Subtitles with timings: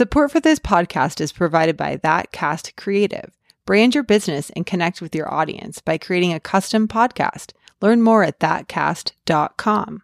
[0.00, 3.36] Support for this podcast is provided by That Cast Creative.
[3.66, 7.52] Brand your business and connect with your audience by creating a custom podcast.
[7.82, 10.02] Learn more at thatcast.com.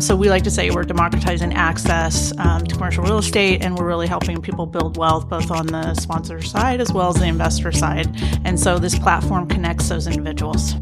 [0.00, 3.86] So we like to say we're democratizing access um, to commercial real estate, and we're
[3.86, 7.70] really helping people build wealth both on the sponsor side as well as the investor
[7.70, 8.08] side.
[8.44, 10.74] And so this platform connects those individuals.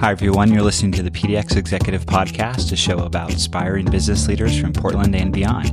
[0.00, 0.52] Hi, everyone.
[0.52, 5.16] You're listening to the PDX Executive Podcast, a show about inspiring business leaders from Portland
[5.16, 5.72] and beyond.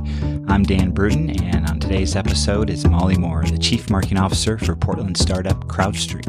[0.50, 4.74] I'm Dan Bruton, and on today's episode is Molly Moore, the Chief Marketing Officer for
[4.74, 6.26] Portland startup CrowdStreet.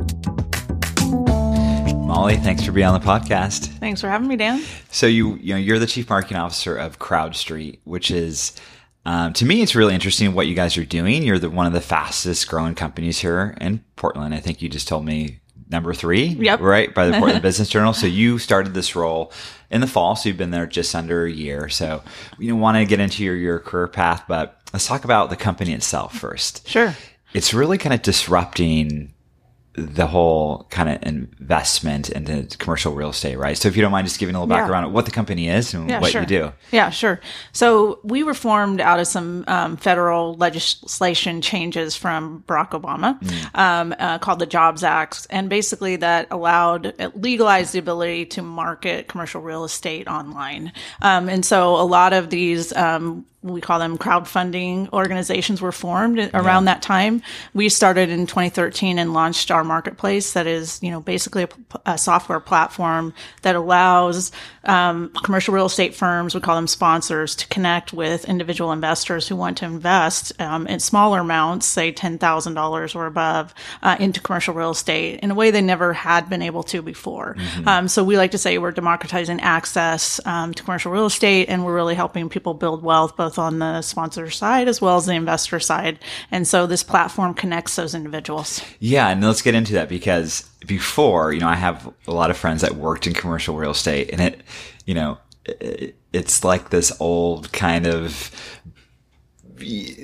[2.06, 3.66] Molly, thanks for being on the podcast.
[3.80, 4.64] Thanks for having me, Dan.
[4.92, 8.56] So you, you know, you're the Chief Marketing Officer of CrowdStreet, which is
[9.08, 11.24] um, to me, it's really interesting what you guys are doing.
[11.24, 14.36] You're the, one of the fastest growing companies here in Portland.
[14.36, 15.40] I think you just told me
[15.70, 16.60] number three, Yep.
[16.62, 17.94] right, by the Portland Business Journal.
[17.94, 19.32] So you started this role
[19.70, 21.70] in the fall, so you've been there just under a year.
[21.70, 22.02] So
[22.40, 25.74] you want to get into your, your career path, but let's talk about the company
[25.74, 26.68] itself first.
[26.68, 26.96] Sure.
[27.34, 29.14] It's really kind of disrupting
[29.78, 33.56] the whole kind of investment into commercial real estate, right?
[33.56, 34.62] So if you don't mind just giving a little Yeah.
[34.62, 36.22] background on what the company is and Yeah, what sure.
[36.22, 36.52] you do.
[36.72, 37.22] Yeah, sure.
[37.52, 43.20] So we were formed out of some um, federal legislation changes from Barack Obama
[43.56, 45.28] um, uh, called the Jobs Act.
[45.30, 50.74] And basically that allowed, it legalized the ability to market commercial real estate online.
[51.04, 56.20] Um, and so a lot of these, um, we call them crowdfunding organizations were formed
[56.34, 57.22] around that time.
[57.54, 61.50] We started in 2013 and launched our marketplace that is, you know, basically a,
[61.86, 64.32] a software platform that allows
[64.66, 69.36] um, commercial real estate firms, we call them sponsors, to connect with individual investors who
[69.36, 74.72] want to invest um, in smaller amounts, say $10,000 or above, uh, into commercial real
[74.72, 77.36] estate in a way they never had been able to before.
[77.66, 81.66] Um, so we like to say we're democratizing access um, to commercial real estate and
[81.66, 85.14] we're really helping people build wealth both on the sponsor side as well as the
[85.14, 86.00] investor side.
[86.32, 88.62] And so this platform connects those individuals.
[88.80, 92.38] Yeah, and let's get into that because before, you know, I have a lot of
[92.38, 94.42] friends that worked in commercial real estate, and it,
[94.86, 98.32] you know, it, it's like this old kind of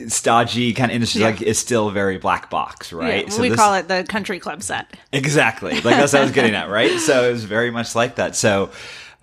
[0.08, 1.22] stodgy kind of industry.
[1.22, 1.28] Yeah.
[1.28, 3.28] Like it's still very black box, right?
[3.28, 4.96] Yeah, we this- call it the country club set.
[5.12, 7.00] exactly like that's what I was getting at, right?
[7.00, 8.36] So it was very much like that.
[8.36, 8.72] So.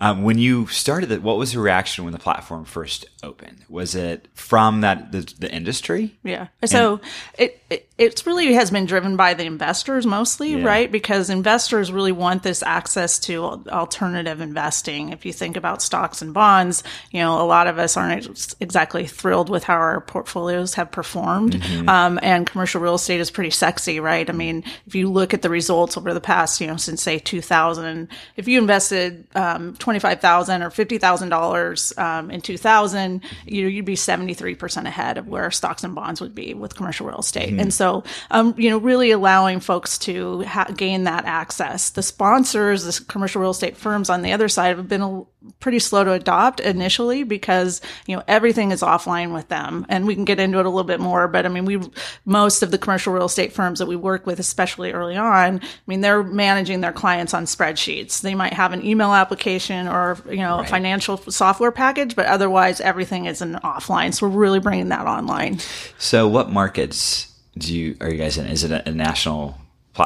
[0.03, 3.65] Um, when you started it, what was the reaction when the platform first opened?
[3.69, 6.17] Was it from that the, the industry?
[6.23, 6.47] Yeah.
[6.65, 7.01] So
[7.37, 10.65] it, it it's really has been driven by the investors mostly, Yeah.
[10.65, 10.91] right?
[10.91, 15.09] Because investors really want this access to alternative investing.
[15.09, 19.05] If you think about stocks and bonds, you know, a lot of us aren't exactly
[19.05, 21.61] thrilled with how our portfolios have performed.
[21.87, 24.27] Um, and commercial real estate is pretty sexy, right?
[24.29, 27.19] I mean, if you look at the results over the past, you know, since say
[27.19, 33.10] 2000, if you invested um, 25,000 or $50,000 um, in 2000,
[33.45, 37.07] you know, you'd be 73% ahead of where stocks and bonds would be with commercial
[37.07, 37.49] real estate.
[37.59, 41.89] And so, um, you know, really allowing folks to ha- gain that access.
[41.89, 45.23] The sponsors, the commercial real estate firms on the other side have been a,
[45.59, 49.85] pretty slow to adopt initially because, you know, everything is offline with them.
[49.89, 51.81] And we can get into it a little bit more, but I mean, we,
[52.25, 55.67] most of the commercial real estate firms that we work with, especially early on, I
[55.87, 58.21] mean, they're managing their clients on spreadsheets.
[58.21, 62.79] They might have an email application or, you know, a financial software package, but otherwise
[62.81, 64.13] everything is in offline.
[64.13, 65.59] So we're really bringing that online.
[65.97, 68.45] So, what markets do you are you guys in?
[68.47, 69.57] Is it a, a national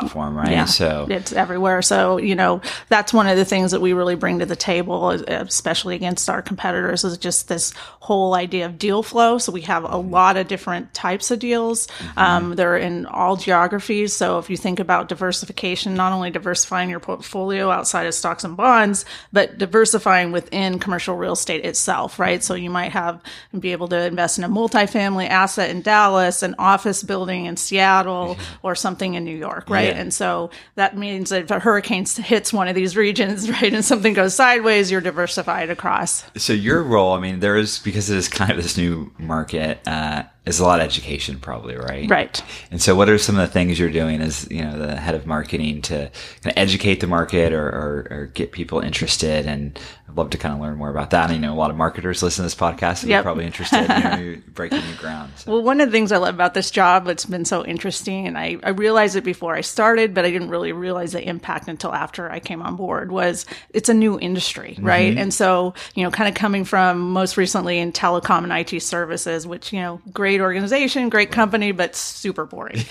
[0.02, 0.52] platform, right?
[0.52, 1.82] Yeah, So, it's everywhere.
[1.82, 5.10] So you know that's one of the things that we really bring to the table,
[5.10, 9.38] especially against our competitors, is just this whole idea of deal flow.
[9.38, 10.12] So we have a mm-hmm.
[10.12, 11.88] lot of different types of deals.
[11.88, 12.20] Mm-hmm.
[12.20, 14.14] Um, they're in all geographies.
[14.14, 18.56] So if you think about diversification, not only diversifying your portfolio outside of stocks and
[18.56, 22.44] bonds, but diversifying within commercial real estate itself, right?
[22.44, 26.44] So you might have and be able to invest in a multifamily asset in Dallas,
[26.44, 28.68] an office building in Seattle, mm-hmm.
[28.68, 29.85] or something in New York, right?
[29.88, 30.00] Yeah.
[30.00, 33.84] And so that means that if a hurricane hits one of these regions, right, and
[33.84, 36.24] something goes sideways, you're diversified across.
[36.38, 39.80] so your role, I mean, there is because it is kind of this new market,
[39.88, 42.10] uh, is a lot of education, probably, right?
[42.10, 42.44] Right.
[42.72, 45.16] And so, what are some of the things you're doing as you know the head
[45.16, 46.12] of marketing to
[46.44, 49.46] kind of educate the market or, or, or get people interested?
[49.48, 51.30] And I'd love to kind of learn more about that.
[51.30, 53.18] I know a lot of marketers listen to this podcast, and Yep.
[53.18, 53.82] they're probably interested.
[53.82, 55.34] You know, you're breaking new ground.
[55.36, 55.52] So.
[55.52, 58.38] Well, one of the things I love about this job that's been so interesting, and
[58.38, 61.94] I, I realized it before I started, but I didn't really realize the impact until
[61.94, 64.86] after I came on board, was it's a new industry, mm-hmm.
[64.86, 65.18] right?
[65.18, 69.48] And so, you know, kind of coming from most recently in telecom and IT services,
[69.48, 72.78] which, you know, great organization, great company, but super boring.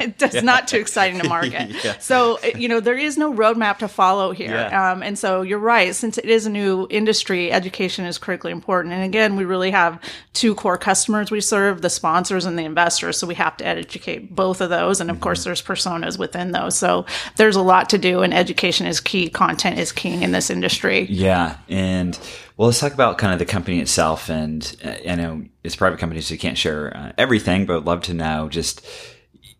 [0.00, 1.70] it's not too exciting to market.
[1.84, 1.98] yeah.
[1.98, 4.50] So, you know, there is no roadmap to follow here.
[4.50, 4.92] Yeah.
[4.92, 5.94] Um, and so you're right.
[5.94, 8.94] Since it is a new industry, education is critically important.
[8.94, 10.00] And again, we really have
[10.32, 13.18] two core customers we serve, the sponsors and the investors.
[13.18, 15.00] So we have to educate both of those.
[15.00, 15.22] And of mm-hmm.
[15.22, 16.76] course, there's personas within those.
[16.78, 17.06] So
[17.36, 19.28] there's a lot to do and education is key.
[19.28, 21.06] Content is king in this industry.
[21.10, 21.58] Yeah.
[21.68, 22.18] And
[22.56, 24.30] well, let's talk about kind of the company itself.
[24.30, 27.84] And uh, I know it's private company, so you can't share uh, everything, but I'd
[27.84, 28.86] love to know just,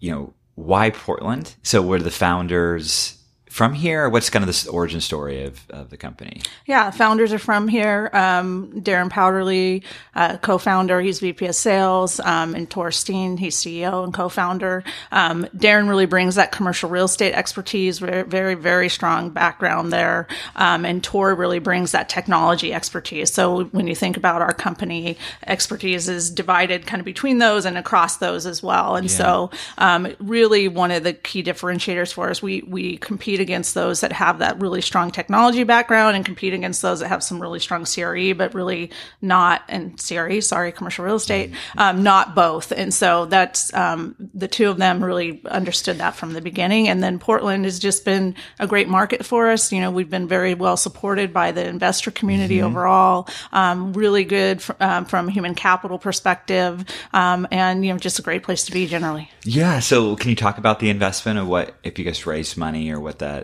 [0.01, 1.55] you know, why Portland?
[1.63, 3.16] So were the founders
[3.57, 4.07] from here?
[4.11, 6.43] what's kind of this origin story of, of the company?
[6.67, 8.11] Yeah, founders are from here.
[8.13, 9.83] Um, Darren Powderly,
[10.15, 14.85] uh, co-founder, he's VP of sales, um, and Tor Steen, he's CEO and co-founder.
[15.11, 20.27] Um, Darren really brings that commercial real estate expertise, very, very, very strong background there.
[20.57, 23.33] Um, and Tor really brings that technology expertise.
[23.33, 25.17] So when you think about our company,
[25.47, 28.97] expertise is divided kind of between those and across those as well.
[28.97, 29.17] And yeah.
[29.17, 34.01] so, um, really one of the key differentiators for us, we, we compete against those
[34.01, 37.61] that have that really strong technology background and compete against those that have some really
[37.61, 38.91] strong CRE, but really
[39.23, 42.73] not, and CRE, sorry, commercial real estate, um, not both.
[42.73, 46.89] And so that's, um, the two of them really understood that from the beginning.
[46.89, 49.71] And then Portland has just been a great market for us.
[49.71, 52.67] You know, we've been very well supported by the investor community mm-hmm.
[52.67, 57.99] overall, um, really good fr- um, from a human capital perspective, um, and, you know,
[57.99, 59.31] just a great place to be generally.
[59.45, 59.79] Yeah.
[59.79, 62.99] So can you talk about the investment of what, if you guys raised money or
[62.99, 63.36] what that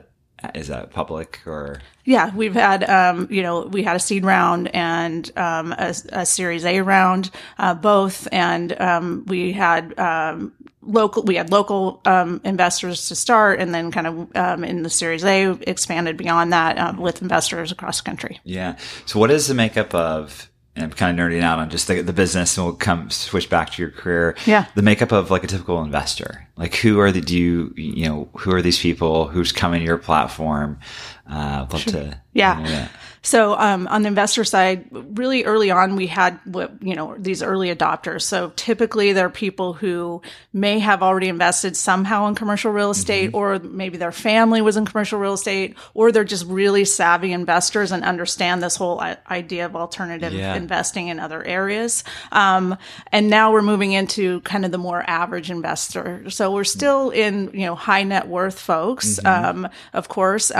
[0.55, 1.81] is that public or?
[2.05, 6.27] Yeah, we've had, um, you know, we had a seed round and um, a, a,
[6.27, 10.53] Series A round, uh, both, and um, we had um,
[10.83, 11.23] local.
[11.23, 15.25] We had local um, investors to start, and then kind of um, in the Series
[15.25, 18.41] A expanded beyond that uh, with investors across the country.
[18.45, 18.77] Yeah.
[19.07, 22.01] So, what is the makeup of and I'm kind of nerding out on just the,
[22.01, 24.35] the business and we'll come switch back to your career.
[24.47, 24.67] Yeah.
[24.75, 26.49] The makeup of like a typical investor.
[26.57, 29.87] Like who are the, do you, you know, who are these people who's coming to
[29.87, 30.79] your platform?
[31.29, 31.93] Uh, sure.
[31.93, 32.21] to.
[32.33, 32.89] Yeah.
[33.23, 37.41] So um, on the investor side, really early on, we had what you know these
[37.41, 38.23] early adopters.
[38.23, 40.23] So typically, they're people who
[40.53, 43.37] may have already invested somehow in commercial real estate, mm-hmm.
[43.37, 47.93] or maybe their family was in commercial real estate, or they're just really savvy investors
[47.93, 50.57] and understand this whole idea of alternative yeah.
[50.57, 52.03] investing in other areas.
[52.33, 52.77] Um,
[53.13, 56.29] and now we're moving into kind of the more average investor.
[56.29, 59.65] So we're still in you know high net worth folks, mm-hmm.
[59.65, 60.51] um, of course,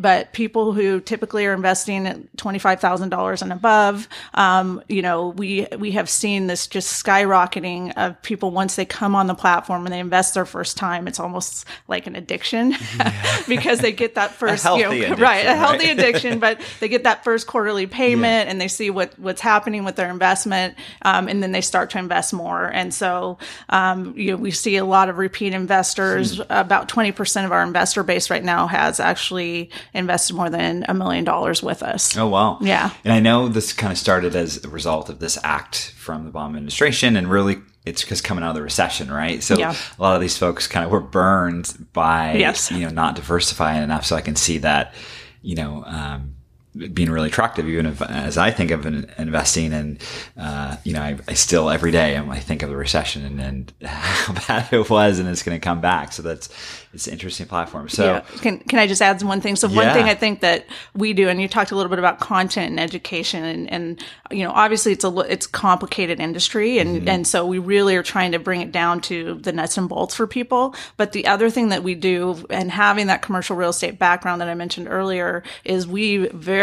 [0.00, 4.08] but people who typically are investing at $25,000 and above.
[4.34, 9.14] Um, you know, we, we have seen this just skyrocketing of people once they come
[9.14, 11.06] on the platform and they invest their first time.
[11.06, 13.42] It's almost like an addiction yeah.
[13.46, 15.90] because they get that first, you know, right, a healthy right?
[15.98, 18.50] addiction, but they get that first quarterly payment yeah.
[18.50, 20.74] and they see what, what's happening with their investment.
[21.02, 22.66] Um, and then they start to invest more.
[22.66, 23.36] And so,
[23.68, 26.38] um, you know, we see a lot of repeat investors.
[26.38, 26.42] Hmm.
[26.48, 31.24] About 20% of our investor base right now has actually invested more than a million
[31.24, 32.16] dollars with us.
[32.16, 32.58] Oh, wow.
[32.60, 32.90] Yeah.
[33.04, 36.30] And I know this kind of started as a result of this act from the
[36.30, 39.42] Obama administration and really it's because coming out of the recession, right?
[39.42, 39.74] So yeah.
[39.98, 42.70] a lot of these folks kind of were burned by, yes.
[42.70, 44.04] you know, not diversifying enough.
[44.04, 44.94] So I can see that,
[45.42, 46.36] you know, um,
[46.76, 49.72] being really attractive, even if, as I think of investing.
[49.72, 50.02] And,
[50.36, 53.72] uh, you know, I, I, still every day I think of the recession and, and
[53.88, 56.12] how bad it was and it's going to come back.
[56.12, 56.48] So that's,
[56.92, 57.88] it's an interesting platform.
[57.88, 58.20] So yeah.
[58.40, 59.54] can can I just add one thing?
[59.54, 59.92] So one yeah.
[59.92, 62.80] thing I think that we do, and you talked a little bit about content and
[62.80, 67.08] education, and, and you know obviously it's a it's complicated industry, and mm-hmm.
[67.08, 70.16] and so we really are trying to bring it down to the nuts and bolts
[70.16, 70.74] for people.
[70.96, 74.48] But the other thing that we do, and having that commercial real estate background that
[74.48, 76.59] I mentioned earlier, is we very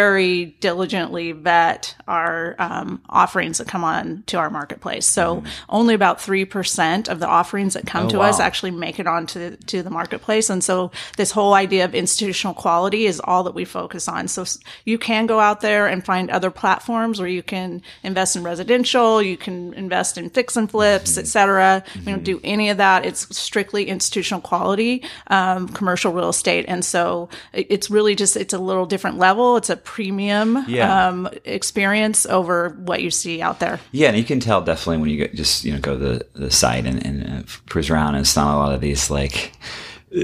[0.59, 5.05] diligently vet our um, offerings that come on to our marketplace.
[5.05, 5.47] So mm-hmm.
[5.69, 8.29] only about three percent of the offerings that come oh, to wow.
[8.29, 10.49] us actually make it onto to the marketplace.
[10.49, 14.27] And so this whole idea of institutional quality is all that we focus on.
[14.27, 14.45] So
[14.85, 19.21] you can go out there and find other platforms where you can invest in residential,
[19.21, 21.19] you can invest in fix and flips, mm-hmm.
[21.19, 21.83] et cetera.
[21.85, 22.05] Mm-hmm.
[22.05, 23.05] We don't do any of that.
[23.05, 26.65] It's strictly institutional quality, um, commercial real estate.
[26.67, 29.57] And so it's really just, it's a little different level.
[29.57, 31.08] It's a premium, yeah.
[31.08, 33.79] um, experience over what you see out there.
[33.94, 34.10] Yeah.
[34.10, 36.51] And you can tell definitely when you go, just, you know, go to the, the
[36.51, 39.53] site and, and uh, cruise around and it's not a lot of these like,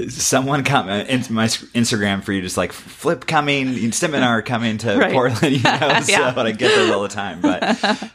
[0.08, 4.96] someone come uh, into my Instagram for you, just like flip coming, seminar coming to
[4.98, 5.12] right.
[5.12, 5.70] Portland, you know.
[6.06, 6.32] yeah.
[6.32, 7.40] So I get those all the time.
[7.40, 7.62] But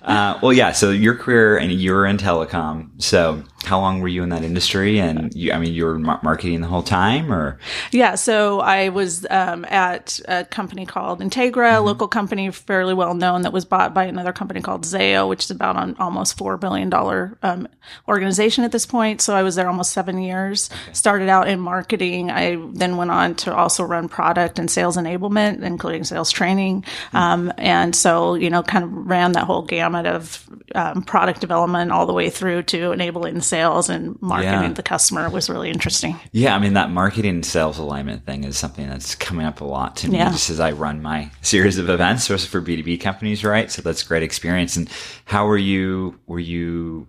[0.01, 0.71] uh, well, yeah.
[0.71, 2.89] So your career and you're in telecom.
[3.01, 4.99] So how long were you in that industry?
[4.99, 7.59] And you, I mean, you were marketing the whole time, or
[7.91, 8.15] yeah.
[8.15, 13.43] So I was um, at a company called Integra, a local company fairly well known
[13.43, 16.89] that was bought by another company called Zayo, which is about an almost four billion
[16.89, 17.67] dollar um,
[18.07, 19.21] organization at this point.
[19.21, 20.69] So I was there almost seven years.
[20.91, 22.31] Started out in marketing.
[22.31, 26.85] I then went on to also run product and sales enablement, including sales training.
[27.13, 31.91] Um, and so you know, kind of ran that whole gamut of um, product development
[31.91, 34.73] all the way through to enabling sales and marketing Yeah.
[34.73, 36.17] the customer was really interesting.
[36.31, 39.95] Yeah, I mean that marketing sales alignment thing is something that's coming up a lot
[39.97, 40.31] to me Yeah.
[40.31, 43.69] just as I run my series of events, especially for B two B companies, right?
[43.71, 44.77] So that's great experience.
[44.77, 44.89] And
[45.25, 46.17] how were you?
[46.27, 47.07] Were you?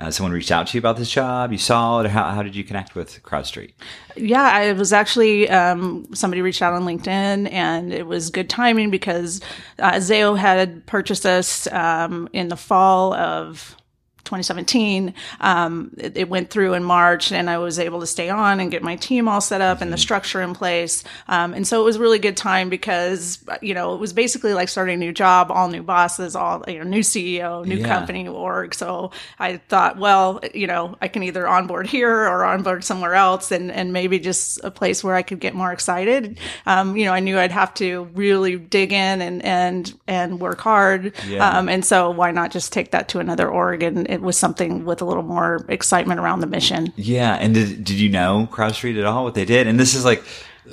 [0.00, 1.52] Uh, someone reached out to you about this job?
[1.52, 2.06] You saw it?
[2.06, 3.70] Or how, how did you connect with CrowdStreet?
[4.16, 8.90] Yeah, I was actually um, somebody reached out on LinkedIn, and it was good timing
[8.90, 9.40] because
[9.78, 13.76] uh, Zayo had purchased us um, in the fall of
[14.24, 15.14] 2017.
[15.40, 18.70] Um, it, it went through in March, and I was able to stay on and
[18.70, 21.04] get my team all set up and the structure in place.
[21.28, 24.68] Um, and so it was really good time because you know it was basically like
[24.68, 27.88] starting a new job, all new bosses, all you know, new CEO, new Yeah.
[27.88, 28.74] company, org.
[28.74, 33.50] So I thought, well, you know, I can either onboard here or onboard somewhere else,
[33.52, 36.38] and and maybe just a place where I could get more excited.
[36.66, 40.60] Um, you know, I knew I'd have to really dig in and and and work
[40.60, 41.12] hard.
[41.26, 41.48] Yeah.
[41.58, 43.82] Um, and so why not just take that to another org?
[43.82, 46.92] And it was something with a little more excitement around the mission.
[46.96, 49.24] Yeah, and did did you know CrowdStreet at all?
[49.24, 49.66] What they did?
[49.66, 50.22] And this is like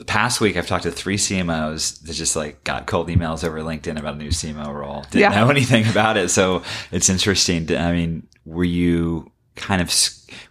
[0.05, 0.55] past week.
[0.55, 4.17] I've talked to three CMOs that just like got cold emails over LinkedIn about a
[4.17, 5.01] new CMO role.
[5.11, 5.41] Didn't Yeah.
[5.41, 7.65] know anything about it, so it's interesting.
[7.67, 9.91] To, I mean, were you kind of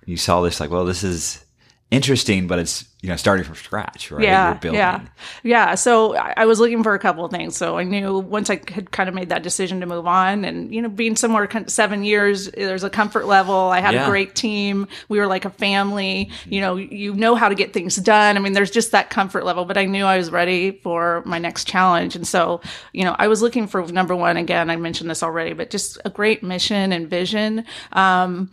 [0.04, 1.44] you saw this like, well, this is
[1.90, 4.22] interesting, but it's you know starting from scratch, right?
[4.22, 5.00] Yeah, yeah,
[5.42, 5.74] yeah.
[5.74, 7.56] So I I was looking for a couple of things.
[7.56, 10.72] So I knew once I had kind of made that decision to move on, and
[10.74, 13.54] you know, being somewhere seven years, there's a comfort level.
[13.56, 14.06] I had Yeah.
[14.06, 14.86] a great team.
[15.08, 16.30] We were like a family.
[16.46, 18.36] You know, you know how to get things done.
[18.36, 19.64] I mean, there's just that comfort level.
[19.64, 22.60] But I knew I was ready for my next challenge, and so
[22.92, 24.36] you know, I was looking for number one.
[24.36, 27.64] Again, I mentioned this already, but just a great mission and vision.
[27.92, 28.50] Um,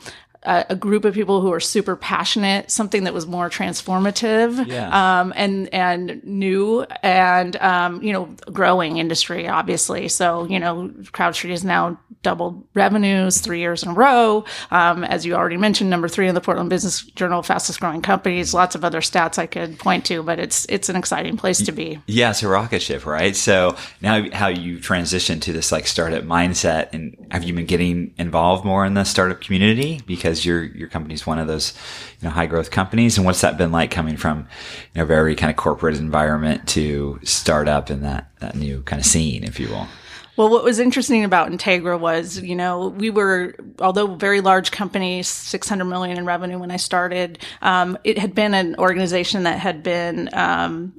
[0.48, 5.20] a, a group of people who are super passionate, something that was more transformative, Yeah.
[5.22, 10.08] um, and and new and um, you know growing industry, obviously.
[10.08, 14.44] So you know, CrowdStreet has now doubled revenues three years in a row.
[14.72, 18.54] Um, as you already mentioned, number three in the Portland Business Journal, fastest growing companies.
[18.54, 21.72] Lots of other stats I could point to, but it's it's an exciting place to
[21.72, 22.00] be.
[22.08, 23.36] Yeah, it's a rocket ship, right?
[23.36, 28.14] So now how you transition to this like startup mindset and have you been getting
[28.18, 31.74] involved more in the startup community because your your company's one of those,
[32.20, 34.48] you know, high growth companies and what's that been like coming from,
[34.94, 39.06] you know, very kind of corporate environment to startup in that that new kind of
[39.06, 39.88] scene, if you will.
[40.38, 45.24] Well, what was interesting about Integra was, you know, we were, although very large company,
[45.24, 49.82] 600 million in revenue when I started, um, it had been an organization that had
[49.82, 50.94] been, um,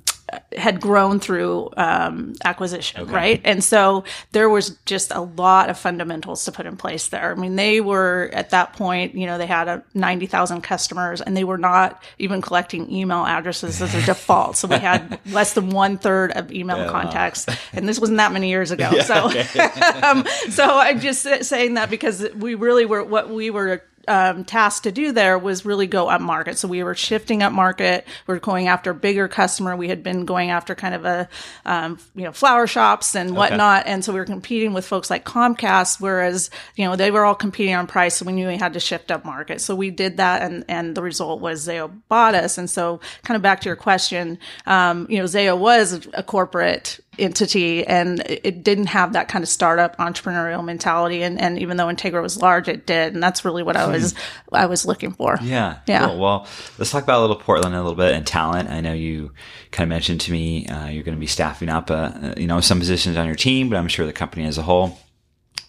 [0.57, 3.41] had grown through um, acquisition, right?
[3.45, 7.33] And so there was just a lot of fundamentals to put in place there.
[7.33, 11.37] I mean, they were at that point, you know, they had a 90,000 customers and
[11.37, 14.57] they were not even collecting email addresses as a default.
[14.57, 17.47] So we had less than one third of email contacts.
[17.73, 18.91] And this wasn't that many years ago.
[19.01, 19.15] so,
[20.03, 24.85] um, so I'm just saying that because we really were, what we were um, tasked
[24.85, 26.59] to do there was really go up market.
[26.59, 28.07] So we were shifting up market.
[28.27, 29.77] We are going after bigger customer.
[29.77, 31.29] We had been going after kind of a,
[31.65, 33.87] um, you know, flower shops and whatnot.
[33.87, 37.35] And so we were competing with folks like Comcast, whereas, you know, they were all
[37.35, 38.17] competing on price.
[38.17, 39.61] So we knew we had to shift up market.
[39.61, 40.43] So we did that.
[40.43, 42.59] And, and the result was Zayo bought us.
[42.59, 47.01] And so kind of back to your question, um, you know, Zayo was a corporate
[47.19, 51.87] entity and it didn't have that kind of startup entrepreneurial mentality and, and even though
[51.87, 54.15] Integra was large it did and that's really what I was
[54.53, 55.39] I was looking for.
[55.43, 55.79] Yeah.
[55.87, 56.07] Yeah.
[56.07, 56.19] Cool.
[56.19, 56.47] Well,
[56.79, 58.71] let's talk about a little Portland a little bit and talent.
[58.71, 59.33] I know you
[59.71, 62.61] kind of mentioned to me uh, you're going to be staffing up, uh, you know,
[62.61, 64.99] some positions on your team, but I'm sure the company as a whole.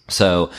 [0.08, 0.50] So,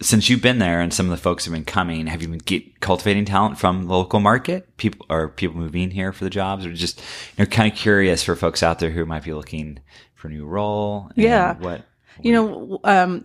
[0.00, 2.38] since you've been there and some of the folks have been coming, have you been
[2.38, 4.76] get, cultivating talent from the local market?
[4.76, 8.22] People are people moving here for the jobs, or just you know, kind of curious
[8.22, 9.78] for folks out there who might be looking
[10.14, 11.10] for a new role.
[11.14, 11.54] and Yeah.
[11.54, 11.82] What
[12.20, 13.24] You know, um,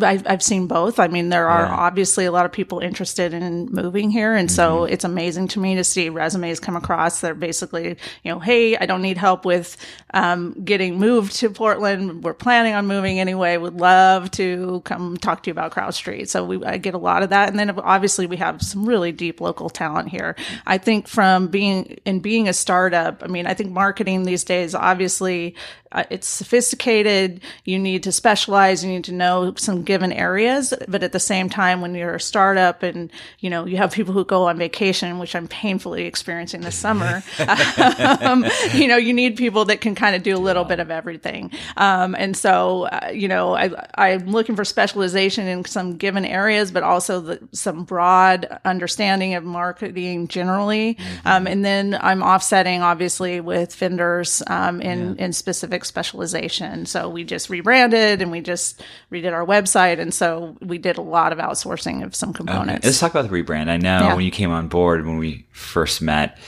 [0.00, 0.98] I've, I've seen both.
[0.98, 1.72] I mean, there are Yeah.
[1.74, 4.34] obviously a lot of people interested in moving here.
[4.34, 7.90] And so it's amazing to me to see resumes come across that are basically,
[8.24, 9.76] you know, hey, I don't need help with
[10.14, 12.24] um, getting moved to Portland.
[12.24, 13.56] We're planning on moving anyway.
[13.56, 16.28] Would love to come talk to you about CrowdStreet.
[16.28, 17.48] So we, I get a lot of that.
[17.48, 20.34] And then obviously we have some really deep local talent here.
[20.66, 24.74] I think from being, in being a startup, I mean, I think marketing these days,
[24.74, 25.54] obviously,
[25.92, 27.40] uh, it's sophisticated.
[27.64, 28.84] You need to specialize.
[28.84, 32.20] You need to know some given areas, but at the same time, when you're a
[32.20, 36.62] startup and, you know, you have people who go on vacation, which I'm painfully experiencing
[36.62, 37.22] this summer,
[38.22, 40.90] um, you know, you need people that can kind of do a little bit of
[40.90, 41.50] everything.
[41.76, 46.70] Um, and so, uh, you know, I, I'm looking for specialization in some given areas,
[46.70, 50.94] but also the, some broad understanding of marketing generally.
[50.94, 51.28] Mm-hmm.
[51.28, 55.26] Um, and then I'm offsetting obviously with vendors, um, in, yeah.
[55.26, 56.86] in specific specialization.
[56.86, 58.82] So we just rebranded and we just
[59.12, 59.57] redid our website.
[59.62, 62.78] Website, and so we did a lot of outsourcing of some components.
[62.80, 62.88] Okay.
[62.88, 63.68] Let's talk about the rebrand.
[63.68, 64.14] I know yeah.
[64.14, 66.38] when you came on board, when we first met,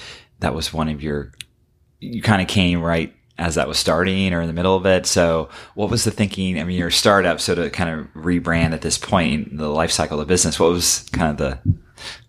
[0.41, 1.33] that was one of your,
[1.99, 5.07] you kind of came right as that was starting or in the middle of it.
[5.07, 6.61] So what was the thinking?
[6.61, 9.69] I mean, you're a startup, so to kind of rebrand at this point in the
[9.69, 11.59] life cycle of business, what was kind of the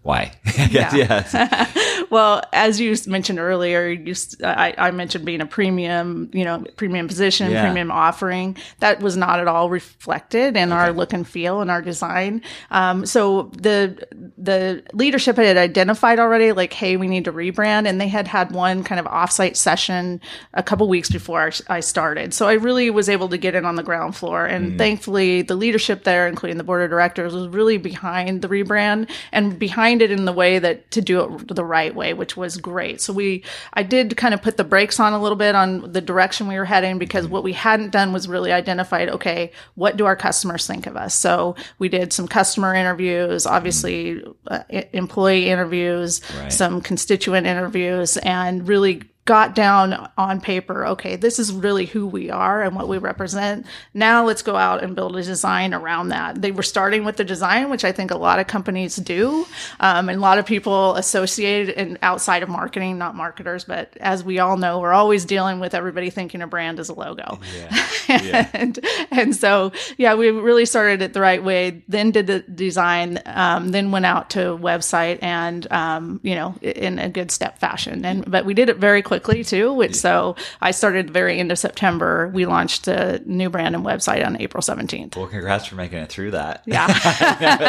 [0.03, 0.31] why?
[0.71, 0.95] yeah.
[0.95, 2.07] yes.
[2.09, 7.07] well, as you mentioned earlier, you, I, I, mentioned being a premium, you know, premium
[7.07, 7.61] position, yeah.
[7.61, 8.57] premium offering.
[8.79, 10.81] That was not at all reflected in okay.
[10.81, 12.41] our look and feel and our design.
[12.71, 14.07] Um, so the
[14.39, 18.51] the leadership had identified already, like, hey, we need to rebrand, and they had had
[18.51, 20.19] one kind of offsite session
[20.55, 22.33] a couple weeks before I started.
[22.33, 24.77] So I really was able to get in on the ground floor, and mm.
[24.79, 29.59] thankfully, the leadership there, including the board of directors, was really behind the rebrand and
[29.59, 33.01] behind it in the way that to do it the right way, which was great.
[33.01, 33.43] So we,
[33.73, 36.57] I did kind of put the brakes on a little bit on the direction we
[36.57, 40.67] were heading because what we hadn't done was really identified, okay, what do our customers
[40.67, 41.15] think of us?
[41.15, 46.53] So we did some customer interviews, obviously uh, employee interviews, right.
[46.53, 52.31] some constituent interviews, and really got down on paper, okay, this is really who we
[52.31, 53.67] are and what we represent.
[53.93, 56.41] Now let's go out and build a design around that.
[56.41, 59.45] They were starting with the design, which I think a lot of companies do.
[59.79, 64.23] Um, and a lot of people associated and outside of marketing, not marketers, but as
[64.23, 67.39] we all know, we're always dealing with everybody thinking a brand is a logo.
[67.55, 67.87] Yeah.
[68.11, 68.49] Yeah.
[68.53, 68.77] and,
[69.09, 73.69] and so, yeah, we really started it the right way, then did the design, um,
[73.69, 78.03] then went out to website and, um, you know, in a good step fashion.
[78.03, 79.73] And, but we did it very quickly too.
[79.73, 82.29] Which so I started the very end of September.
[82.29, 85.17] We launched a new brand and website on April 17th.
[85.17, 86.63] Well, congrats for making it through that.
[86.65, 86.87] Yeah,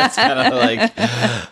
[0.07, 0.93] it's kind of like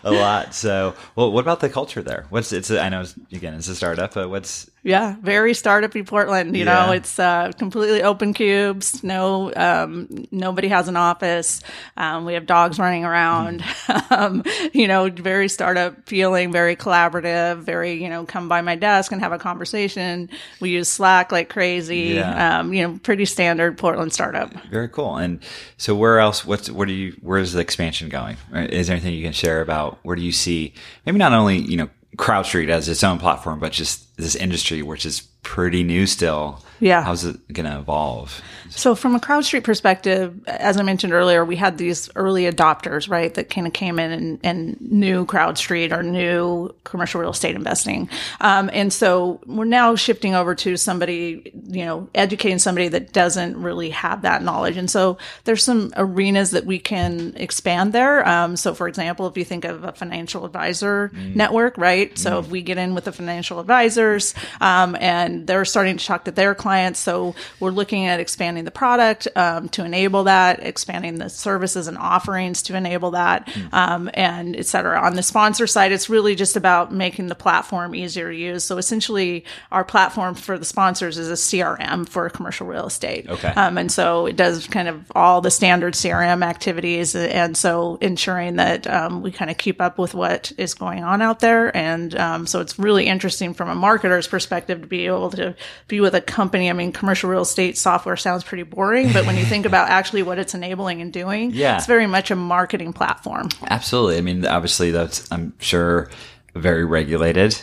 [0.05, 0.53] a lot.
[0.53, 2.25] So, well, what about the culture there?
[2.29, 2.71] What's it's?
[2.71, 6.57] I know again it's a startup, but what's yeah, very startupy Portland.
[6.57, 6.85] You yeah.
[6.87, 9.03] know, it's uh, completely open cubes.
[9.03, 11.61] No, um, nobody has an office.
[11.97, 13.61] Um, we have dogs running around.
[13.61, 14.11] Mm.
[14.11, 17.59] um, you know, very startup feeling, very collaborative.
[17.59, 20.29] Very, you know, come by my desk and have a conversation.
[20.59, 22.15] We use Slack like crazy.
[22.15, 22.59] Yeah.
[22.59, 24.51] Um, you know, pretty standard Portland startup.
[24.71, 25.17] Very cool.
[25.17, 25.43] And
[25.77, 26.43] so, where else?
[26.43, 27.15] What's what do you?
[27.21, 28.37] Where's the expansion going?
[28.53, 29.99] Is there anything you can share about?
[30.01, 30.73] Where do you see?
[31.05, 35.05] Maybe not only you know CrowdStreet as its own platform, but just this industry, which
[35.05, 36.63] is pretty new still.
[36.79, 37.03] Yeah.
[37.03, 38.41] How's it going to evolve?
[38.69, 43.33] So from a CrowdStreet perspective, as I mentioned earlier, we had these early adopters, right,
[43.33, 48.09] that kind of came in and, and knew CrowdStreet or knew commercial real estate investing.
[48.39, 53.61] Um, and so we're now shifting over to somebody, you know, educating somebody that doesn't
[53.61, 54.77] really have that knowledge.
[54.77, 58.27] And so there's some arenas that we can expand there.
[58.27, 61.35] Um, so for example, if you think of a financial advisor mm.
[61.35, 62.17] network, right?
[62.17, 62.39] So mm.
[62.39, 63.59] if we get in with a financial
[64.01, 66.99] advisors, um, and they're starting to talk to their clients.
[66.99, 71.97] So we're looking at expanding the product um, to enable that, expanding the services and
[71.97, 73.73] offerings to enable that, mm.
[73.73, 74.99] um, and et cetera.
[75.01, 78.63] On the sponsor side, it's really just about making the platform easier to use.
[78.63, 83.29] So essentially, our platform for the sponsors is a CRM for commercial real estate.
[83.29, 83.49] Okay.
[83.49, 87.15] Um, and so it does kind of all the standard CRM activities.
[87.15, 91.21] And so ensuring that um, we kind of keep up with what is going on
[91.21, 91.75] out there.
[91.75, 95.55] And um, so it's really interesting from a marketer's perspective to be able to
[95.87, 96.69] be with a company.
[96.69, 100.23] I mean, commercial real estate software sounds pretty boring, but when you think about actually
[100.23, 101.77] what it's enabling and doing, yeah.
[101.77, 103.49] it's very much a marketing platform.
[103.63, 104.17] Absolutely.
[104.17, 106.09] I mean, obviously that's, I'm sure,
[106.55, 107.61] very regulated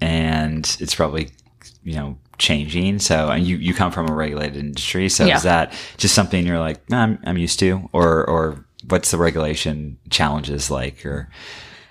[0.00, 1.30] and it's probably,
[1.82, 2.98] you know, changing.
[2.98, 5.08] So and you, you come from a regulated industry.
[5.08, 5.36] So yeah.
[5.36, 9.18] is that just something you're like, no, I'm, I'm used to or, or what's the
[9.18, 11.28] regulation challenges like or?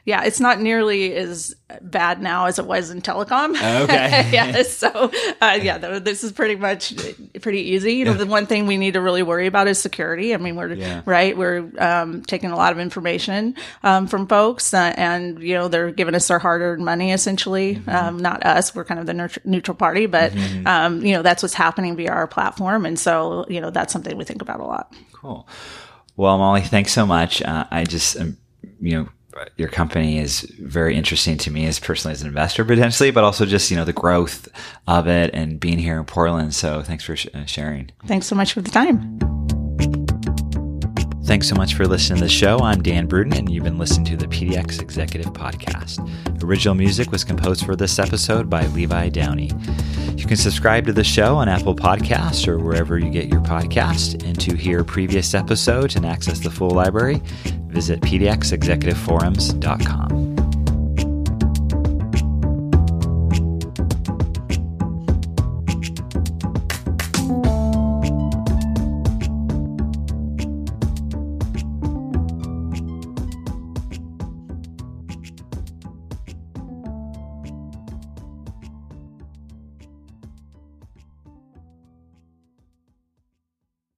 [0.03, 3.51] Yeah, it's not nearly as bad now as it was in telecom.
[3.83, 4.29] Okay.
[4.33, 4.63] yeah.
[4.63, 5.11] So,
[5.41, 6.95] uh, yeah, this is pretty much
[7.41, 7.93] pretty easy.
[7.95, 10.33] You know, the one thing we need to really worry about is security.
[10.33, 11.03] I mean, we're yeah.
[11.05, 11.37] right.
[11.37, 15.91] We're um, taking a lot of information um, from folks, uh, and you know, they're
[15.91, 17.75] giving us their hard-earned money essentially.
[17.75, 17.89] Mm-hmm.
[17.89, 18.73] Um, not us.
[18.73, 20.67] We're kind of the neutral party, but mm-hmm.
[20.71, 24.17] Um, you know, that's what's happening via our platform, and so you know, that's something
[24.17, 24.93] we think about a lot.
[25.13, 25.47] Cool.
[26.15, 27.41] Well, Molly, thanks so much.
[27.41, 28.37] Uh, I just, um,
[28.79, 29.09] you know
[29.57, 33.45] your company is very interesting to me as personally as an investor potentially, but also
[33.45, 34.47] just, you know, the growth
[34.87, 36.53] of it and being here in Portland.
[36.53, 37.91] So thanks for sh- uh, sharing.
[38.07, 39.19] Thanks so much for the time.
[41.25, 42.59] Thanks so much for listening to the show.
[42.59, 46.43] I'm Dan Bruton, and you've been listening to the PDX Executive Podcast.
[46.43, 49.49] Original music was composed for this episode by Levi Downey.
[50.17, 54.21] You can subscribe to the show on Apple Podcasts or wherever you get your podcast.
[54.25, 57.21] And to hear previous episodes and access the full library,
[57.71, 60.30] visit pdxexecutiveforums.com.